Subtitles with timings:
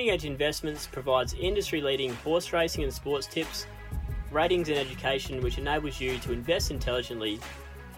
[0.00, 3.66] Winning Edge Investments provides industry leading horse racing and sports tips,
[4.30, 7.38] ratings, and education which enables you to invest intelligently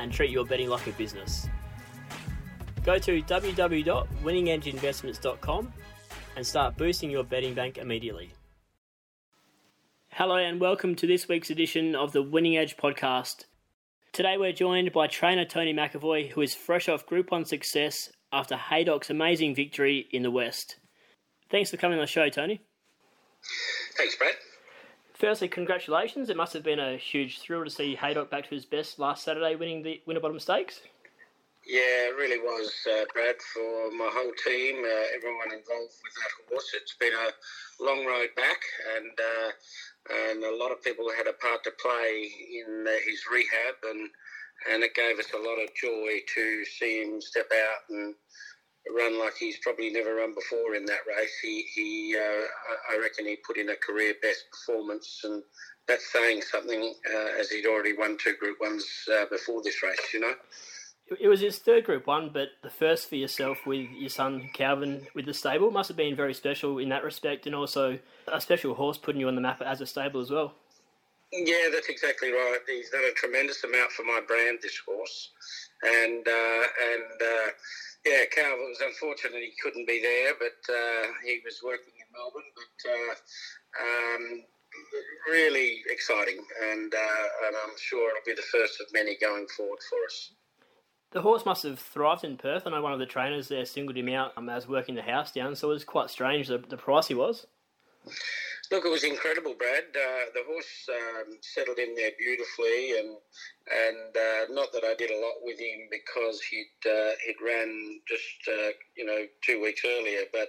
[0.01, 1.47] and treat your betting like a business.
[2.83, 5.73] Go to www.winningedgeinvestments.com
[6.35, 8.33] and start boosting your betting bank immediately.
[10.09, 13.45] Hello, and welcome to this week's edition of the Winning Edge podcast.
[14.13, 18.57] Today, we're joined by trainer Tony McEvoy, who is fresh off Group 1 success after
[18.57, 20.79] Hey Doc's amazing victory in the West.
[21.53, 22.63] Thanks for coming on the show, Tony.
[23.99, 24.33] Thanks, Brad.
[25.13, 26.31] Firstly, congratulations.
[26.31, 28.99] It must have been a huge thrill to see Hey Doc back to his best
[28.99, 30.81] last Saturday, winning the Winterbottom Stakes.
[31.67, 36.33] Yeah, it really was, uh, Brad, for my whole team, uh, everyone involved with that
[36.49, 36.71] horse.
[36.75, 38.63] It's been a long road back,
[38.97, 39.51] and uh,
[40.25, 44.09] and a lot of people had a part to play in uh, his rehab, and
[44.73, 48.15] and it gave us a lot of joy to see him step out and
[48.91, 51.33] run like he's probably never run before in that race.
[51.43, 55.43] He, he uh, I reckon he put in a career best performance, and
[55.87, 60.13] that's saying something uh, as he'd already won two Group Ones uh, before this race,
[60.13, 60.35] you know.
[61.21, 65.07] It was his third Group One, but the first for yourself with your son Calvin
[65.15, 67.99] with the stable must have been very special in that respect, and also
[68.33, 70.55] a special horse putting you on the map as a stable as well.
[71.33, 72.59] Yeah, that's exactly right.
[72.67, 75.31] He's done a tremendous amount for my brand, this horse,
[75.83, 77.51] and uh, and uh,
[78.05, 82.51] yeah, Calvin was unfortunate he couldn't be there, but uh, he was working in Melbourne.
[82.55, 83.15] But uh,
[83.85, 84.43] um,
[85.31, 86.39] really exciting,
[86.73, 90.33] and uh, and I'm sure it'll be the first of many going forward for us.
[91.13, 92.67] The horse must have thrived in Perth.
[92.67, 95.31] I know one of the trainers there singled him out um, as working the house
[95.31, 97.47] down, so it was quite strange the, the price he was.
[98.73, 99.93] Look, it was incredible, Brad.
[99.93, 103.17] Uh, the horse um, settled in there beautifully, and
[103.69, 108.01] and uh, not that I did a lot with him because he'd uh, he'd ran
[108.09, 110.49] just uh, you know two weeks earlier, but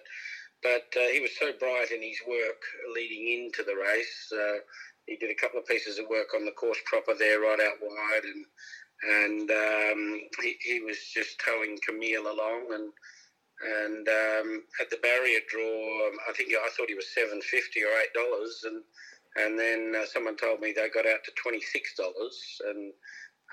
[0.64, 2.64] but uh, he was so bright in his work
[2.96, 4.32] leading into the race.
[4.32, 4.60] Uh,
[5.06, 7.76] he did a couple of pieces of work on the course proper there, right out
[7.82, 8.46] wide, and
[9.04, 12.94] and um, he, he was just towing Camille along and
[13.62, 17.84] and um, at the barrier draw, um, I think I thought he was seven fifty
[17.84, 18.84] or eight dollars, and
[19.36, 22.94] and then uh, someone told me they got out to twenty six dollars, and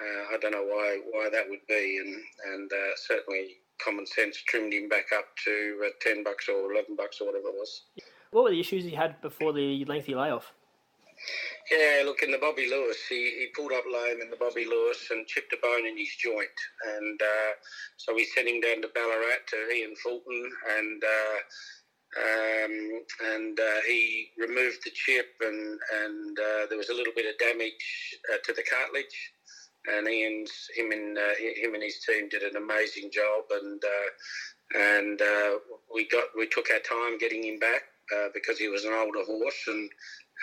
[0.01, 4.37] uh, I don't know why why that would be, and and uh, certainly common sense
[4.47, 7.83] trimmed him back up to uh, ten bucks or eleven bucks or whatever it was.
[8.31, 10.53] What were the issues he had before the lengthy layoff?
[11.71, 15.07] Yeah, look, in the Bobby Lewis, he, he pulled up lame in the Bobby Lewis
[15.11, 16.59] and chipped a bone in his joint.
[16.99, 17.53] And uh,
[17.97, 21.39] so we sent him down to Ballarat to Ian Fulton, and uh,
[22.19, 23.03] um,
[23.35, 27.39] and uh, he removed the chip, and, and uh, there was a little bit of
[27.39, 29.33] damage uh, to the cartilage.
[29.87, 33.83] And Ian's, him and uh, him and his team did an amazing job, and
[34.75, 35.21] and
[35.95, 37.83] we got we took our time getting him back
[38.35, 39.89] because he was an older horse, and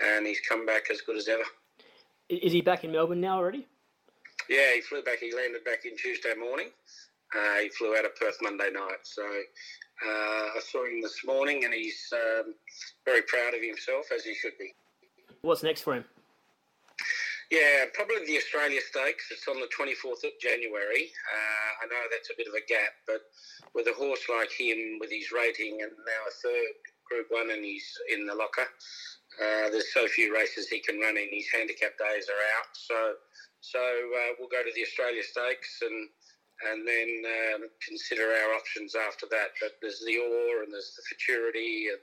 [0.05, 1.43] and he's come back as good as ever.
[2.29, 3.65] Is he back in Melbourne now already?
[4.49, 5.19] Yeah, he flew back.
[5.19, 6.67] He landed back in Tuesday morning.
[7.35, 9.03] Uh, he flew out of Perth Monday night.
[9.03, 10.09] So uh,
[10.55, 12.53] I saw him this morning, and he's um,
[13.05, 14.73] very proud of himself, as he should be.
[15.41, 16.05] What's next for him?
[17.49, 19.31] Yeah, probably the Australia Stakes.
[19.31, 21.11] It's on the 24th of January.
[21.31, 23.21] Uh, I know that's a bit of a gap, but
[23.73, 26.75] with a horse like him, with his rating and now a third
[27.07, 28.67] Group 1 and he's in the locker,
[29.37, 31.27] uh, there's so few races he can run in.
[31.31, 33.13] His handicap days are out, so
[33.61, 36.09] so uh, we'll go to the Australia Stakes and
[36.71, 37.09] and then
[37.53, 39.53] um, consider our options after that.
[39.61, 42.01] But there's the Orr and there's the Futurity and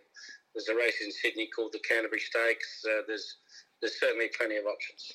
[0.54, 2.84] there's a race in Sydney called the Canterbury Stakes.
[2.86, 3.38] Uh, there's
[3.80, 5.12] there's certainly plenty of options.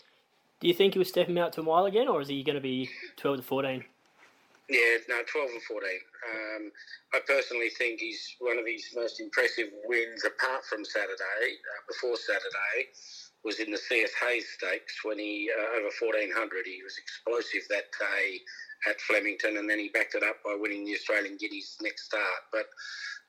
[0.60, 2.56] Do you think he was stepping out to a mile again, or is he going
[2.56, 3.86] to be 12 to 14?
[4.70, 5.90] Yeah, no, 12 and 14.
[6.26, 6.64] Um,
[7.14, 12.18] I personally think he's one of his most impressive wins, apart from Saturday, uh, before
[12.18, 12.90] Saturday,
[13.46, 17.94] was in the CS Hayes Stakes when he, uh, over 1400, he was explosive that
[17.94, 18.42] day
[18.90, 22.50] at Flemington, and then he backed it up by winning the Australian Guineas next start.
[22.52, 22.66] But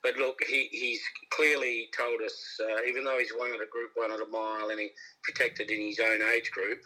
[0.03, 3.91] but look, he, he's clearly told us, uh, even though he's won at a Group
[3.97, 4.91] 1 at a mile and he
[5.25, 6.81] protected in his own age group,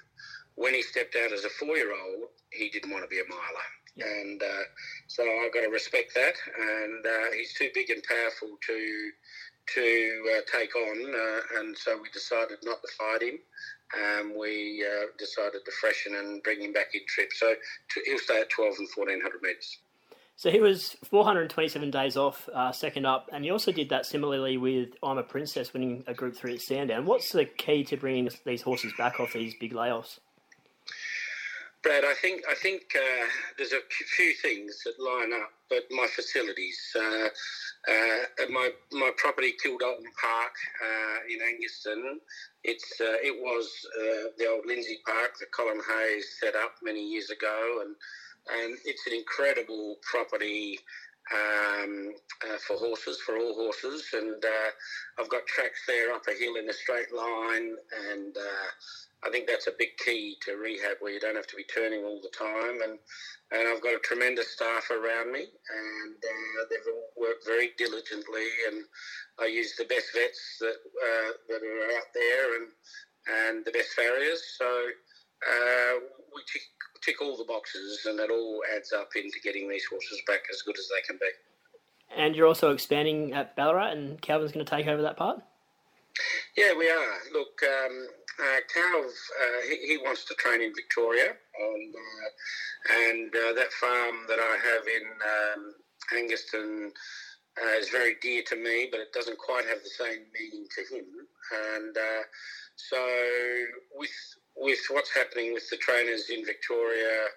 [0.57, 4.43] when he stepped out as a four-year-old, he didn't want to be a miler and
[4.43, 4.65] uh,
[5.07, 6.35] so I've got to respect that.
[6.59, 9.11] And uh, he's too big and powerful to
[9.75, 13.39] to uh, take on, uh, and so we decided not to fight him.
[13.97, 17.31] Um, we uh, decided to freshen and bring him back in trip.
[17.33, 19.79] So to, he'll stay at 12 and 1400 metres.
[20.37, 24.57] So he was 427 days off, uh, second up, and he also did that similarly
[24.57, 27.07] with I'm a Princess winning a Group 3 at Sandown.
[27.07, 30.19] What's the key to bringing these horses back off these big layoffs?
[31.85, 33.27] Brad, I think I think uh,
[33.59, 33.81] there's a
[34.17, 37.29] few things that line up, but my facilities, uh,
[37.93, 42.17] uh, my my property, Kildalton Park uh, in Angaston,
[42.65, 43.71] it's uh, it was
[44.01, 47.95] uh, the old Lindsay Park that Colin Hayes set up many years ago, and
[48.61, 50.79] and it's an incredible property
[51.33, 52.13] um,
[52.45, 54.05] uh, for horses, for all horses.
[54.13, 54.71] And uh,
[55.21, 57.77] I've got tracks there up a hill in a straight line,
[58.11, 58.69] and uh,
[59.25, 62.05] I think that's a big key to rehab where you don't have to be turning
[62.05, 62.83] all the time.
[62.83, 62.99] And
[63.53, 68.49] and I've got a tremendous staff around me, and uh, they've all worked very diligently.
[68.69, 68.85] And
[69.41, 72.69] I use the best vets that uh, that are out there, and
[73.27, 74.43] and the best farriers.
[74.59, 75.95] So uh,
[76.35, 76.43] we
[77.05, 80.63] tick, all the boxes, and it all adds up into getting these horses back as
[80.63, 81.29] good as they can be.
[82.17, 85.43] And you're also expanding at Ballarat, and Calvin's going to take over that part.
[86.57, 87.15] Yeah, we are.
[87.33, 88.07] Look, um,
[88.41, 93.73] uh, Calv, uh, he, he, wants to train in Victoria, and uh, and uh, that
[93.73, 95.75] farm that I have in um,
[96.13, 96.91] Angaston
[97.63, 100.95] uh, is very dear to me, but it doesn't quite have the same meaning to
[100.95, 101.05] him.
[101.75, 102.23] And uh,
[102.77, 102.97] so,
[103.95, 104.11] with
[104.57, 107.29] with what's happening with the trainers in Victoria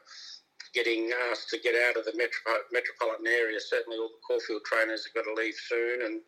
[0.73, 5.05] getting asked to get out of the metro- metropolitan area, certainly all the Caulfield trainers
[5.05, 6.21] have got to leave soon, and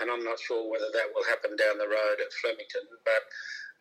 [0.00, 2.82] and I'm not sure whether that will happen down the road at Flemington.
[3.04, 3.22] But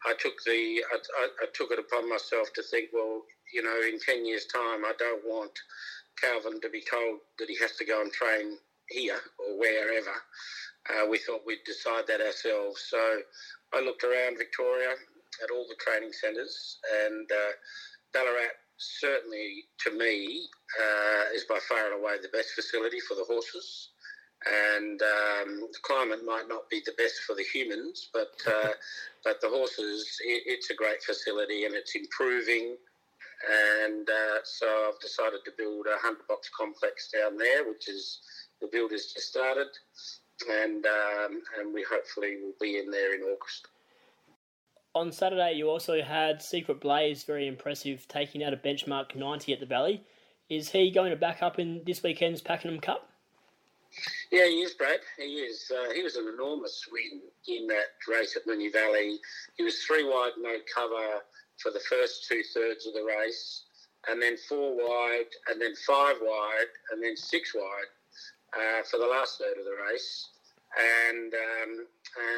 [0.06, 3.24] I took the I, I, I took it upon myself to think, well,
[3.54, 5.54] you know, in ten years' time, I don't want
[6.22, 8.58] Calvin to be told that he has to go and train
[8.90, 10.16] here or wherever.
[10.90, 12.86] Uh, we thought we'd decide that ourselves.
[12.90, 13.22] So
[13.74, 14.96] I looked around Victoria
[15.44, 17.52] at all the training centres, and uh,
[18.14, 20.48] Ballarat certainly, to me,
[20.80, 23.90] uh, is by far and away the best facility for the horses
[24.46, 28.70] and um, the climate might not be the best for the humans, but uh,
[29.24, 32.78] but the horses, it, it's a great facility and it's improving.
[33.84, 38.20] And uh, so I've decided to build a hundred box complex down there, which is
[38.62, 39.68] the build has just started,
[40.50, 43.68] and um, and we hopefully will be in there in August.
[44.96, 49.60] On Saturday, you also had Secret Blaze, very impressive, taking out a benchmark 90 at
[49.60, 50.02] the Valley.
[50.50, 53.10] Is he going to back up in this weekend's Pakenham Cup?
[54.32, 55.00] Yeah, he is, Brad.
[55.18, 55.70] He is.
[55.70, 59.18] Uh, he was an enormous win in that race at Moonee Valley.
[59.58, 61.22] He was three wide, no cover
[61.62, 63.64] for the first two thirds of the race,
[64.10, 67.92] and then four wide, and then five wide, and then six wide
[68.58, 70.30] uh, for the last third of the race,
[71.12, 71.86] and um,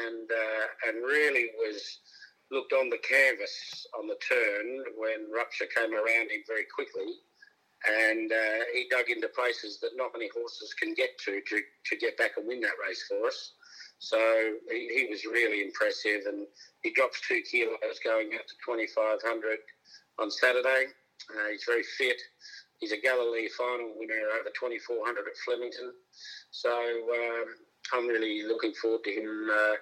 [0.04, 1.98] and uh, and really was
[2.50, 7.20] looked on the canvas on the turn when Rupture came around him very quickly
[7.86, 11.96] and uh, he dug into places that not many horses can get to, to to
[11.96, 13.52] get back and win that race for us.
[13.98, 14.18] So
[14.70, 16.46] he, he was really impressive, and
[16.82, 19.58] he drops two kilos going out to 2500
[20.18, 20.86] on Saturday.
[21.30, 22.20] Uh, he's very fit.
[22.78, 25.92] He's a Galilee final winner over 2400 at Flemington.
[26.50, 27.46] So um,
[27.92, 29.50] I'm really looking forward to him.
[29.50, 29.74] Uh,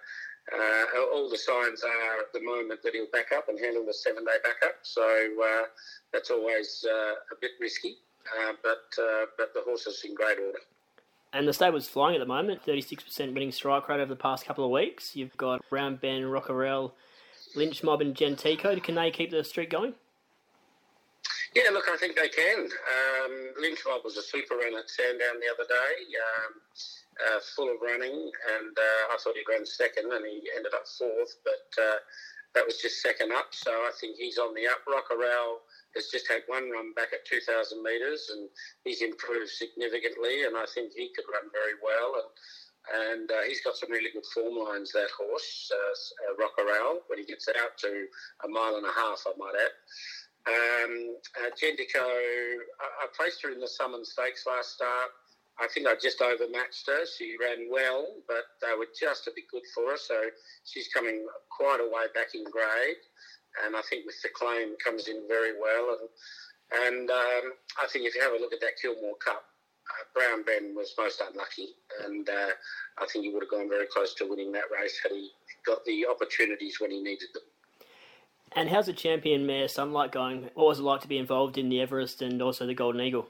[0.52, 3.94] uh, all the signs are at the moment that he'll back up and handle the
[3.94, 4.76] seven day backup.
[4.82, 5.66] So uh,
[6.12, 7.96] that's always uh, a bit risky,
[8.38, 10.58] uh, but uh, but the horse is in great order.
[11.32, 14.64] And the stable's flying at the moment, 36% winning strike rate over the past couple
[14.64, 15.14] of weeks.
[15.14, 16.92] You've got Brown Ben, Rockerell,
[17.54, 18.82] Lynch Mob, and Gentico.
[18.82, 19.94] Can they keep the streak going?
[21.56, 22.68] Yeah, look, I think they can.
[22.68, 26.52] Um, Lynch Mob was a super run at Sandown the other day, um,
[27.16, 30.84] uh, full of running, and uh, I thought he ran second, and he ended up
[30.84, 31.96] fourth, but uh,
[32.52, 33.56] that was just second up.
[33.56, 34.84] So I think he's on the up.
[34.84, 35.64] Rockerell
[35.96, 37.48] has just had one run back at 2,000
[37.82, 38.48] metres and
[38.84, 42.28] he's improved significantly and I think he could run very well and
[42.86, 47.18] and uh, he's got some really good form lines, that horse, uh, uh, Rockerell, when
[47.18, 48.06] he gets out to
[48.44, 49.74] a mile and a half, I might add.
[50.46, 55.10] Um, uh, Gendico, I, I placed her in the Summon Stakes last start.
[55.58, 57.06] I think I just overmatched her.
[57.06, 59.96] She ran well, but they were just a bit good for her.
[59.96, 60.14] So
[60.64, 63.00] she's coming quite a way back in grade
[63.64, 65.96] and I think with the claim comes in very well.
[66.00, 66.08] And
[66.66, 69.44] and um, I think if you have a look at that Kilmore Cup,
[69.86, 72.50] uh, Brown Ben was most unlucky, and uh,
[72.98, 75.30] I think he would have gone very close to winning that race had he
[75.64, 77.44] got the opportunities when he needed them.
[78.52, 80.50] And how's the champion mare Sunlight going?
[80.54, 83.28] What was it like to be involved in the Everest and also the Golden Eagle?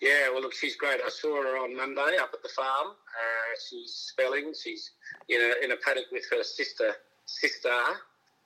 [0.00, 1.00] Yeah, well, look, she's great.
[1.04, 2.88] I saw her on Monday up at the farm.
[2.88, 4.52] Uh, she's spelling.
[4.54, 4.92] She's
[5.28, 6.92] in a in a paddock with her sister,
[7.26, 7.68] sister,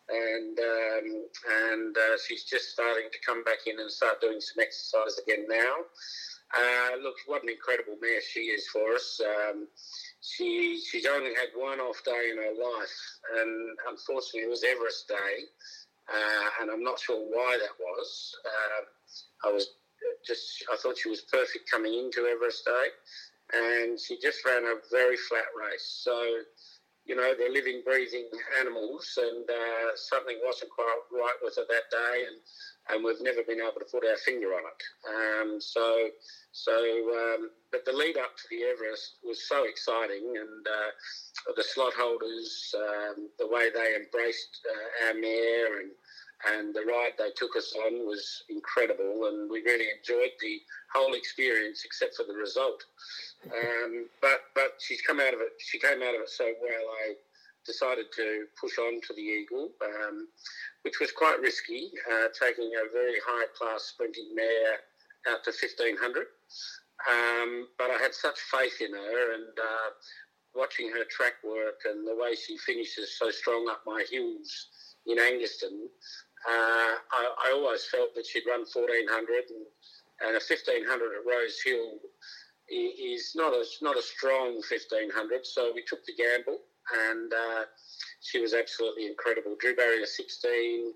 [0.09, 1.25] and um,
[1.71, 5.47] and uh, she's just starting to come back in and start doing some exercise again
[5.49, 5.75] now.
[6.57, 9.21] Uh, look, what an incredible mare she is for us.
[9.25, 9.69] Um,
[10.25, 12.99] she she's only had one off day in her life,
[13.41, 15.45] and unfortunately, it was Everest Day.
[16.09, 18.35] uh, and I'm not sure why that was.
[18.45, 19.69] Uh, I was
[20.27, 22.87] just I thought she was perfect coming into Everest Day,
[23.55, 26.01] and she just ran a very flat race.
[26.05, 26.15] So
[27.07, 28.29] you know, they're living, breathing
[28.61, 32.37] animals, and uh, something wasn't quite right with it that day, and,
[32.91, 34.81] and we've never been able to put our finger on it.
[35.13, 36.09] Um, so,
[36.53, 41.63] so, um, but the lead up to the Everest was so exciting, and uh, the
[41.63, 45.91] slot holders, um, the way they embraced uh, our mare and
[46.53, 50.61] and the ride they took us on was incredible, and we really enjoyed the
[50.95, 52.85] whole experience, except for the result.
[53.47, 55.53] Um, but but she's come out of it.
[55.59, 56.87] She came out of it so well.
[57.07, 57.15] I
[57.67, 60.29] decided to push on to the Eagle, um,
[60.83, 64.79] which was quite risky, uh, taking a very high class sprinting mare
[65.29, 66.27] out to fifteen hundred.
[67.11, 69.91] Um, but I had such faith in her, and uh,
[70.55, 74.69] watching her track work and the way she finishes so strong up my hills
[75.07, 75.89] in Angaston,
[76.47, 79.65] uh, I, I, always felt that she'd run 1400 and,
[80.21, 82.01] and a 1500 at Rose Hill
[82.69, 85.47] is not a not a strong 1500.
[85.47, 86.61] So we took the gamble,
[87.09, 87.65] and uh,
[88.21, 89.57] she was absolutely incredible.
[89.59, 90.93] Drew barrier 16,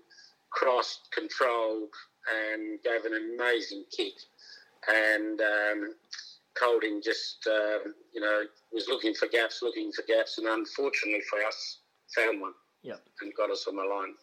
[0.51, 1.89] crossed, controlled,
[2.29, 4.13] and gave an amazing kick.
[4.87, 5.95] And um,
[6.59, 11.39] Kolding just uh, you know was looking for gaps, looking for gaps, and unfortunately for
[11.43, 11.79] us,
[12.15, 12.53] found one.
[12.83, 13.01] Yep.
[13.21, 14.13] And got us on the line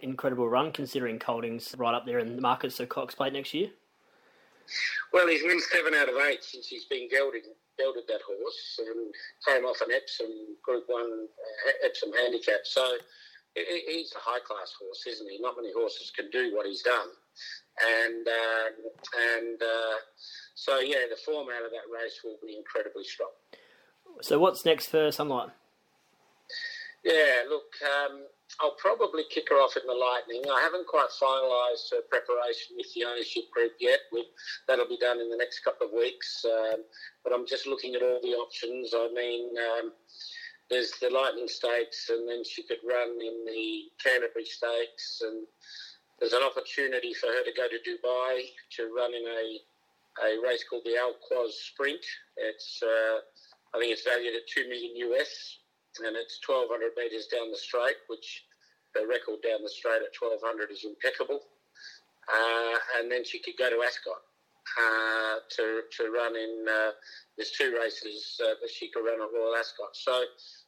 [0.00, 3.70] incredible run considering Kolding's right up there in the market, so Cox Plate next year?
[5.12, 7.44] Well, he's won seven out of eight since he's been gelded,
[7.78, 9.14] gelded that horse and
[9.46, 10.26] came off an Epsom
[10.62, 12.60] Group 1 uh, Epsom handicap.
[12.64, 12.96] So
[13.54, 15.38] he's a high class horse, isn't he?
[15.40, 17.08] Not many horses can do what he's done.
[18.04, 19.96] And, uh, and uh,
[20.54, 23.30] so, yeah, the form out of that race will be incredibly strong.
[24.22, 25.50] So, what's next for Sunlight?
[27.04, 28.22] Yeah, look, um,
[28.60, 30.42] I'll probably kick her off in the Lightning.
[30.50, 34.00] I haven't quite finalised her preparation with the ownership group yet.
[34.12, 34.24] We,
[34.66, 36.44] that'll be done in the next couple of weeks.
[36.44, 36.84] Um,
[37.22, 38.94] but I'm just looking at all the options.
[38.94, 39.92] I mean, um,
[40.70, 45.46] there's the Lightning Stakes, and then she could run in the Canterbury Stakes, and
[46.18, 48.40] there's an opportunity for her to go to Dubai
[48.76, 49.58] to run in a
[50.24, 52.00] a race called the Al Quoz Sprint.
[52.38, 53.20] It's uh,
[53.74, 55.58] I think it's valued at two million US
[56.04, 58.44] and it's 1,200 metres down the straight, which
[58.94, 61.40] the record down the straight at 1,200 is impeccable.
[62.26, 66.90] Uh, and then she could go to Ascot uh, to, to run in, uh,
[67.36, 69.94] there's two races uh, that she could run at Royal Ascot.
[69.94, 70.24] So,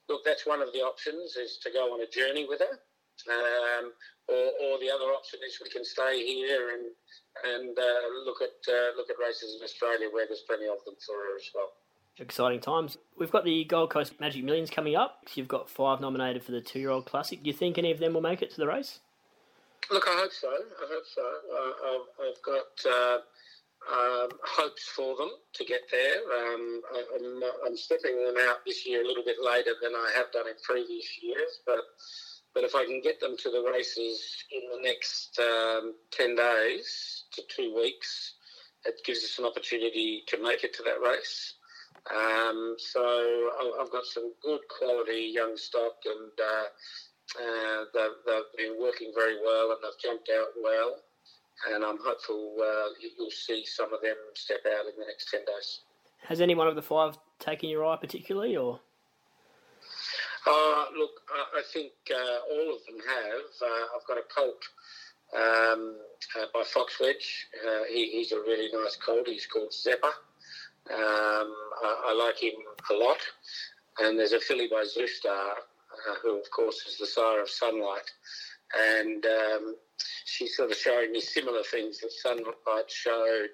[0.09, 2.79] look, that's one of the options is to go on a journey with her.
[3.27, 3.91] Um,
[4.29, 6.87] or, or, the other option is we can stay here and
[7.43, 10.95] and uh, look at uh, look at races in Australia where there's plenty of them
[11.05, 11.75] for her as well
[12.21, 12.99] exciting times.
[13.19, 15.25] We've got the Gold Coast Magic Millions coming up.
[15.35, 17.43] You've got five nominated for the two year old classic.
[17.43, 19.01] Do you think any of them will make it to the race?
[19.91, 20.49] Look, I hope so.
[20.49, 21.23] I hope so.
[21.23, 23.19] Uh, I've got uh,
[23.91, 26.17] um, hopes for them to get there.
[26.17, 29.93] Um, I, am I'm, I'm stepping them out this year a little bit later than
[29.95, 31.81] I have done in previous years, but
[32.55, 37.25] but if I can get them to the races in the next um, 10 days
[37.33, 38.35] to two weeks,
[38.85, 41.55] it gives us an opportunity to make it to that race.
[42.07, 43.51] Um, so
[43.81, 49.37] I've got some good quality young stock, and uh, uh, they've, they've, been working very
[49.45, 50.97] well, and they've jumped out well.
[51.71, 55.41] And I'm hopeful uh, you'll see some of them step out in the next ten
[55.41, 55.81] days.
[56.23, 58.81] Has any one of the five taken your eye particularly, or?
[60.47, 63.71] Uh, look, I think uh, all of them have.
[63.71, 64.63] Uh, I've got a colt
[65.37, 65.97] um,
[66.55, 67.45] by Foxwedge.
[67.91, 69.27] He, he's a really nice colt.
[69.27, 70.11] He's called Zeppa.
[70.93, 71.55] Um,
[71.85, 72.55] I, I, like him
[72.91, 73.19] a lot.
[73.99, 78.11] And there's a filly by Zoustar, uh, who, of course, is the sire of Sunlight.
[78.95, 79.77] And um,
[80.25, 83.51] she's sort of showing me similar things that Sunlight showed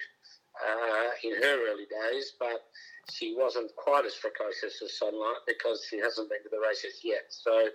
[0.54, 2.64] uh, in her early days, but
[3.10, 7.24] she wasn't quite as precocious as Sunlight because she hasn't been to the races yet.
[7.28, 7.68] So,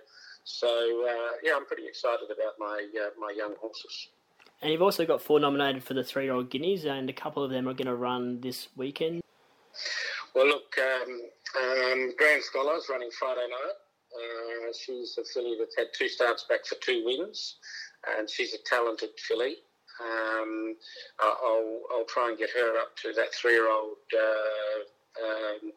[0.44, 0.68] so
[1.08, 4.08] uh, yeah, I'm pretty excited about my uh, my young horses.
[4.62, 7.66] And you've also got four nominated for the three-year-old guineas, and a couple of them
[7.66, 9.22] are going to run this weekend.
[10.34, 11.20] Well, look, um,
[11.58, 13.76] um, Grand Scholars running Friday night.
[14.12, 17.56] Uh, she's a filly that's had two starts back for two wins,
[18.18, 19.56] and she's a talented filly.
[20.00, 20.76] Um,
[21.20, 25.72] I'll, I'll try and get her up to that three-year-old uh, um,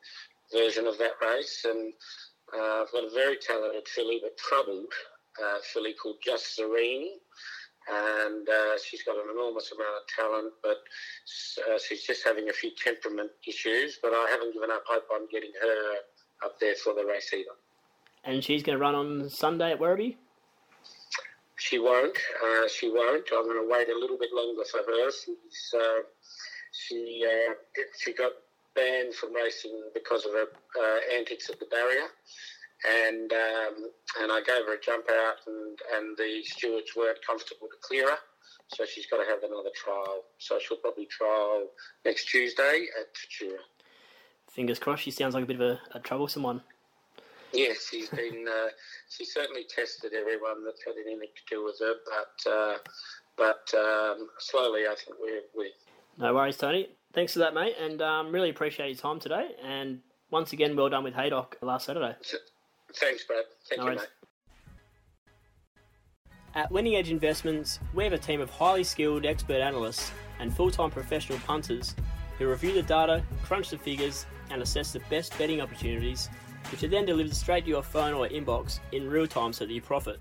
[0.51, 1.93] version of that race, and
[2.55, 4.93] uh, I've got a very talented filly but troubled
[5.43, 7.17] uh, filly called Just Serene
[7.91, 10.77] and uh, she's got an enormous amount of talent, but
[11.67, 13.99] uh, she's just having a few temperament issues.
[14.01, 15.95] But I haven't given up hope on getting her
[16.45, 17.55] up there for the race either.
[18.23, 20.15] And she's going to run on Sunday at Werribee?
[21.63, 22.17] she won't.
[22.43, 23.25] Uh, she won't.
[23.31, 25.11] I'm going to wait a little bit longer for her.
[25.11, 26.01] She's, uh,
[26.71, 27.53] she uh,
[27.97, 28.31] she got
[28.75, 32.07] banned from racing because of her uh, antics at the barrier,
[32.87, 33.89] and um,
[34.21, 38.09] and I gave her a jump out, and and the stewards weren't comfortable to clear
[38.09, 38.17] her.
[38.67, 40.23] So she's got to have another trial.
[40.37, 41.67] So she'll probably trial
[42.05, 43.57] next Tuesday at Tatura.
[44.51, 45.03] Fingers crossed.
[45.03, 46.61] She sounds like a bit of a, a troublesome one.
[47.53, 48.45] Yes, she's been.
[48.47, 48.69] Uh,
[49.09, 52.77] she certainly tested everyone that's had anything to do with her, but uh,
[53.37, 55.69] but um, slowly, I think we're, we're.
[56.17, 56.89] No worries, Tony.
[57.13, 59.49] Thanks for that, mate, and um, really appreciate your time today.
[59.63, 59.99] And
[60.31, 62.15] once again, well done with Hey Doc last Saturday.
[62.95, 63.43] Thanks, Brad.
[63.69, 64.01] Thank no you, worries.
[64.01, 64.09] mate.
[66.55, 70.69] At Winning Edge Investments, we have a team of highly skilled expert analysts and full
[70.69, 71.95] time professional punters
[72.37, 76.29] who review the data, crunch the figures, and assess the best betting opportunities
[76.71, 79.73] which are then delivered straight to your phone or inbox in real time so that
[79.73, 80.19] you profit.